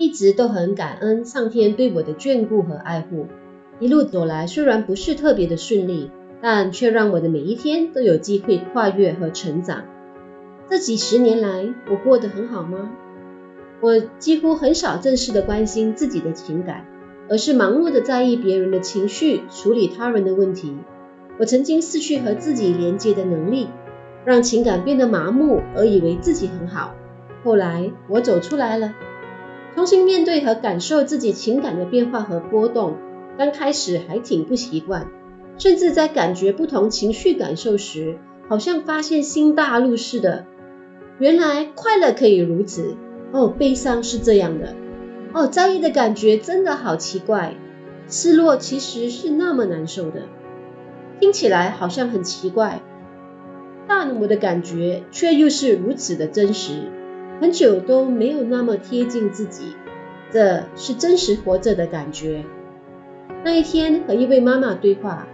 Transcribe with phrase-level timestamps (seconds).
[0.00, 3.26] 一直都很感恩上天对我的眷顾和爱护。
[3.80, 9.84] 一路走来，虽然不是特别的顺利，但却让我的每一天都有机会跨越和成长。
[10.70, 12.92] 这几十年来，我过得很好吗？
[13.82, 16.86] 我几乎很少正式的关心自己的情感，
[17.28, 20.74] 而是盲目的在意别人的情绪，处理他人的问题。
[21.38, 23.68] 我曾经失去和自己连接的能力，
[24.24, 26.94] 让情感变得麻木，而以为自己很好。
[27.44, 28.94] 后来我走出来了。
[29.74, 32.96] 重新面对和感受自己情感的变化和波动，
[33.38, 35.06] 刚开始还挺不习惯，
[35.58, 40.44] 甚至在感觉不同情绪感受时，好像发现新大陆似的。
[41.18, 42.96] 原来快乐可以如此，
[43.32, 44.74] 哦，悲伤是这样的，
[45.32, 47.54] 哦，在意的感觉真的好奇怪，
[48.08, 50.22] 失落其实是那么难受的，
[51.20, 52.82] 听起来好像很奇怪，
[53.86, 56.82] 但我的感觉却又是如此的真实。
[57.40, 59.74] 很久都没有那么贴近自己，
[60.30, 62.44] 这是真实活着的感觉。
[63.42, 65.26] 那一天和一位妈妈对话，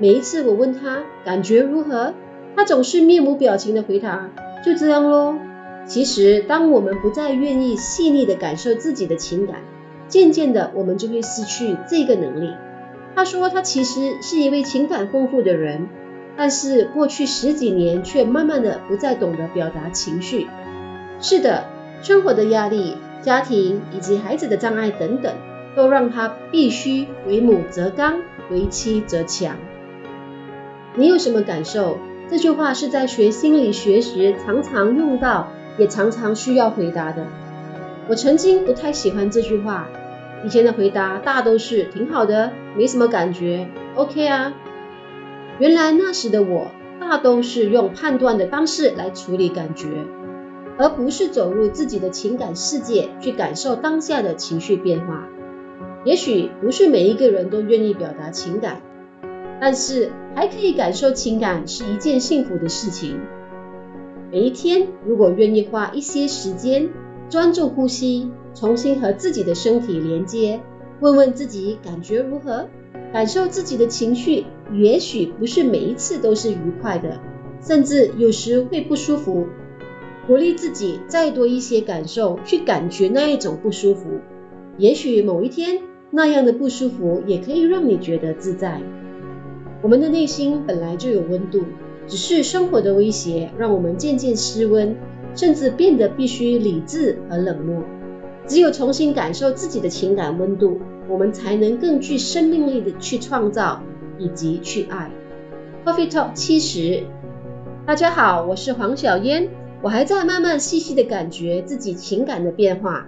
[0.00, 2.14] 每一次我问她感觉如何，
[2.56, 4.28] 她总是面无表情的回答
[4.66, 5.38] ：“就这样咯。”
[5.86, 9.60] 其实，当我们不再愿意细腻的感受自己的情感，
[10.08, 12.52] 渐渐的我们就会失去这个能力。
[13.14, 15.88] 她说，她其实是一位情感丰富的人，
[16.36, 20.48] 但是过去十几年却慢慢的不再懂得表达情绪。
[21.22, 21.66] 是的，
[22.02, 25.32] 生活的压力、家庭以及孩子的障碍等等，
[25.76, 29.56] 都让他必须为母则刚，为妻则强。
[30.96, 31.98] 你有什么感受？
[32.28, 37.26] 这句话是在学心理学时常常用到，也常常需要回答的。
[38.08, 39.86] 我曾经不太喜欢这句话，
[40.44, 44.54] 以前的回答大都是挺好的，没什么感觉，OK 啊。
[45.60, 49.86] 原来那时的我，大都是用判断的方式来处理感觉。
[50.78, 55.28] 而不是走入自己的情感世界去感受当下的情绪变化。
[56.04, 58.80] 也许不是每一个人都愿意表达情感，
[59.60, 63.20] 但是还可以感受情感是一件幸福的事情。
[64.30, 66.88] 每一天，如果愿意花一些时间，
[67.28, 70.60] 专注呼吸，重新和自己的身体连接，
[71.00, 72.66] 问问自己感觉如何，
[73.12, 77.20] 感受自己的情绪，也许不是每一次都是愉快的，
[77.60, 79.46] 甚至有时会不舒服。
[80.26, 84.20] 鼓励自己再多一些感受，去感觉那一种不舒服。
[84.78, 88.80] 也许某一天，那样的不舒服也可以让你觉得自在。
[89.82, 91.64] 我们的内心本来就有温度，
[92.06, 94.94] 只是生活的威胁让我们渐渐失温，
[95.34, 97.82] 甚至变得必须理智和冷漠。
[98.46, 103.82] 只有重新感受自己的情感温度，我们才能更具生命力的去创造
[104.18, 105.10] 以及去爱。
[105.84, 107.02] Coffee Talk 70，
[107.84, 109.61] 大家好，我是黄小嫣。
[109.82, 113.04] 我还在慢慢细细的感觉自己情感的变化，